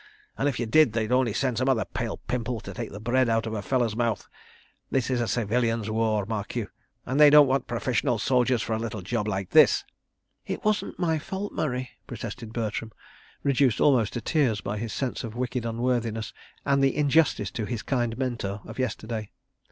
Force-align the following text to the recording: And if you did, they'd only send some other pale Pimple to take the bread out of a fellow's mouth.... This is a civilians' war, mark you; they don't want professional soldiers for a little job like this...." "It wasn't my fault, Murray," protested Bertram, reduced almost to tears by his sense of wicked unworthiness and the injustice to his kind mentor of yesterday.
And 0.39 0.49
if 0.49 0.59
you 0.59 0.65
did, 0.65 0.93
they'd 0.93 1.11
only 1.11 1.31
send 1.31 1.59
some 1.59 1.69
other 1.69 1.85
pale 1.85 2.17
Pimple 2.25 2.59
to 2.61 2.73
take 2.73 2.91
the 2.91 2.99
bread 2.99 3.29
out 3.29 3.45
of 3.45 3.53
a 3.53 3.61
fellow's 3.61 3.95
mouth.... 3.95 4.27
This 4.89 5.11
is 5.11 5.21
a 5.21 5.27
civilians' 5.27 5.91
war, 5.91 6.25
mark 6.25 6.55
you; 6.55 6.69
they 7.05 7.29
don't 7.29 7.45
want 7.45 7.67
professional 7.67 8.17
soldiers 8.17 8.63
for 8.63 8.73
a 8.73 8.79
little 8.79 9.03
job 9.03 9.27
like 9.27 9.51
this...." 9.51 9.83
"It 10.53 10.65
wasn't 10.65 10.97
my 10.97 11.19
fault, 11.19 11.53
Murray," 11.53 11.91
protested 12.07 12.51
Bertram, 12.51 12.91
reduced 13.43 13.79
almost 13.79 14.13
to 14.13 14.21
tears 14.21 14.59
by 14.59 14.79
his 14.79 14.91
sense 14.91 15.23
of 15.23 15.35
wicked 15.35 15.67
unworthiness 15.67 16.33
and 16.65 16.83
the 16.83 16.95
injustice 16.97 17.51
to 17.51 17.65
his 17.65 17.83
kind 17.83 18.17
mentor 18.17 18.61
of 18.65 18.79
yesterday. 18.79 19.29